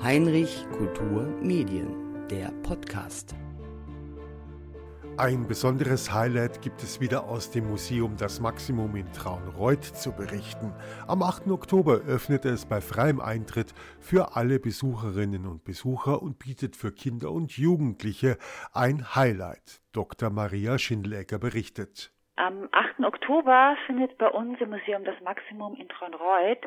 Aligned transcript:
Heinrich 0.00 0.66
Kultur 0.76 1.26
Medien, 1.40 1.88
der 2.30 2.52
Podcast. 2.62 3.34
Ein 5.18 5.46
besonderes 5.46 6.12
Highlight 6.12 6.62
gibt 6.62 6.82
es 6.82 6.98
wieder 6.98 7.24
aus 7.28 7.50
dem 7.50 7.68
Museum 7.68 8.16
Das 8.18 8.40
Maximum 8.40 8.96
in 8.96 9.12
Traunreuth 9.12 9.84
zu 9.84 10.10
berichten. 10.16 10.72
Am 11.06 11.22
8. 11.22 11.48
Oktober 11.48 12.00
öffnet 12.08 12.46
es 12.46 12.66
bei 12.66 12.80
freiem 12.80 13.20
Eintritt 13.20 13.74
für 14.00 14.36
alle 14.36 14.58
Besucherinnen 14.58 15.46
und 15.46 15.64
Besucher 15.64 16.22
und 16.22 16.38
bietet 16.38 16.76
für 16.76 16.92
Kinder 16.92 17.30
und 17.30 17.52
Jugendliche 17.58 18.38
ein 18.72 19.14
Highlight. 19.14 19.82
Dr. 19.92 20.30
Maria 20.30 20.78
Schindelegger 20.78 21.38
berichtet. 21.38 22.10
Am 22.36 22.70
8. 22.72 23.04
Oktober 23.04 23.76
findet 23.86 24.16
bei 24.16 24.28
uns 24.28 24.58
im 24.62 24.70
Museum 24.70 25.04
Das 25.04 25.20
Maximum 25.20 25.76
in 25.76 25.88
Traunreuth 25.90 26.66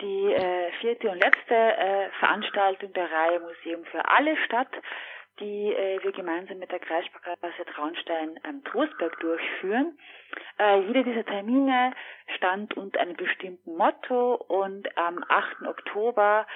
die 0.00 0.32
äh, 0.32 0.70
vierte 0.80 1.10
und 1.10 1.18
letzte 1.18 1.54
äh, 1.54 2.10
Veranstaltung 2.20 2.92
der 2.92 3.10
Reihe 3.10 3.40
Museum 3.40 3.84
für 3.86 4.06
alle 4.08 4.36
statt 4.44 4.68
die 5.40 5.72
äh, 5.72 6.02
wir 6.02 6.12
gemeinsam 6.12 6.58
mit 6.58 6.70
der 6.70 6.80
Kreissparkasse 6.80 7.64
Traunstein 7.74 8.38
ähm, 8.44 8.62
Trostberg 8.64 9.18
durchführen. 9.20 9.98
Äh, 10.58 10.80
jeder 10.80 11.02
dieser 11.02 11.24
Termine 11.24 11.92
stand 12.36 12.76
unter 12.76 13.00
einem 13.00 13.16
bestimmten 13.16 13.76
Motto 13.76 14.34
und 14.34 14.96
am 14.96 15.24
8. 15.28 15.66
Oktober 15.66 16.46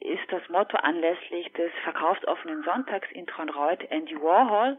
ist 0.00 0.30
das 0.30 0.46
Motto 0.48 0.76
anlässlich 0.78 1.52
des 1.52 1.72
verkaufsoffenen 1.84 2.62
Sonntags 2.64 3.08
in 3.12 3.26
Traunreuth 3.26 3.82
Andy 3.90 4.20
Warhol, 4.20 4.78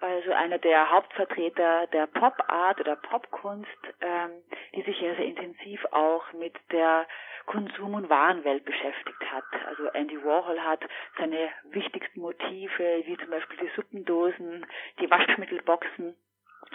also 0.00 0.32
einer 0.32 0.58
der 0.58 0.90
Hauptvertreter 0.90 1.86
der 1.88 2.06
Pop-Art 2.06 2.80
oder 2.80 2.96
Popkunst, 2.96 3.68
ähm, 4.00 4.30
die 4.74 4.82
sich 4.82 5.00
ja 5.00 5.14
sehr 5.14 5.26
intensiv 5.26 5.84
auch 5.92 6.32
mit 6.34 6.54
der 6.70 7.06
Konsum- 7.46 7.94
und 7.94 8.08
Warenwelt 8.08 8.64
beschäftigt 8.64 9.32
hat. 9.32 9.44
Also 9.66 9.86
Andy 9.88 10.22
Warhol 10.24 10.60
hat 10.60 10.80
seine 11.18 11.50
wichtigsten 11.64 12.20
Motive, 12.20 13.02
wie 13.06 13.16
zum 13.16 13.30
Beispiel 13.30 13.58
die 13.58 13.70
Suppendosen, 13.76 14.66
die 15.00 15.10
Waschmittelboxen, 15.10 16.16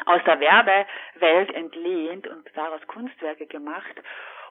aus 0.06 0.22
der 0.26 0.40
Werbewelt 0.40 1.54
entlehnt 1.54 2.28
und 2.28 2.46
daraus 2.56 2.86
Kunstwerke 2.88 3.48
gemacht. 3.48 4.02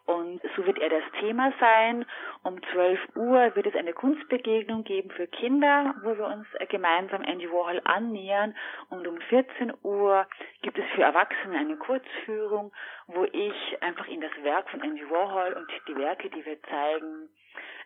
Und 0.06 0.40
so 0.56 0.64
wird 0.64 0.78
er 0.78 0.88
das 0.88 1.04
Thema 1.20 1.52
sein. 1.60 2.06
Um 2.44 2.62
12 2.72 3.16
Uhr 3.16 3.56
wird 3.56 3.66
es 3.66 3.74
eine 3.74 3.92
Kunstbegegnung 3.92 4.84
geben 4.84 5.10
für 5.10 5.26
Kinder, 5.26 5.94
wo 6.02 6.16
wir 6.16 6.26
uns 6.26 6.46
gemeinsam 6.68 7.22
Andy 7.22 7.50
Warhol 7.50 7.80
annähern. 7.84 8.56
Und 8.90 9.06
um 9.06 9.20
14 9.20 9.72
Uhr 9.82 10.26
gibt 10.62 10.78
es 10.78 10.84
für 10.94 11.02
Erwachsene 11.02 11.58
eine 11.58 11.76
Kurzführung, 11.76 12.72
wo 13.06 13.24
ich 13.24 13.82
einfach 13.82 14.06
in 14.06 14.20
das 14.20 14.32
Werk 14.42 14.70
von 14.70 14.82
Andy 14.82 15.08
Warhol 15.10 15.54
und 15.54 15.70
die 15.88 15.96
Werke, 15.96 16.30
die 16.30 16.44
wir 16.44 16.62
zeigen, 16.62 17.28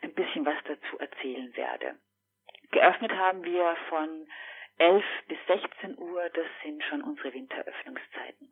ein 0.03 0.15
bisschen 0.15 0.45
was 0.45 0.57
dazu 0.67 0.99
erzählen 0.99 1.57
werde. 1.57 1.95
Geöffnet 2.71 3.13
haben 3.13 3.45
wir 3.45 3.77
von 3.89 4.27
11 4.79 5.05
bis 5.29 5.39
16 5.47 5.99
Uhr, 5.99 6.29
das 6.31 6.47
sind 6.63 6.83
schon 6.85 7.03
unsere 7.03 7.33
Winteröffnungszeiten. 7.33 8.52